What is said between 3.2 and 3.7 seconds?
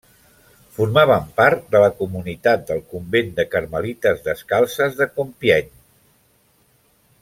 de